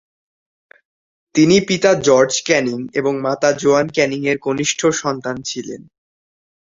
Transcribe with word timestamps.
তিনি 1.35 1.55
পিতা 1.67 1.91
George 2.01 2.33
Canning 2.45 2.79
এবং 2.93 3.13
মাতা 3.21 3.49
জোয়ান 3.53 3.87
ক্যানিং 3.89 4.21
এর 4.27 4.37
কনিষ্ঠ 4.41 4.79
সন্তান 5.01 5.35
ছিলেন। 5.41 5.81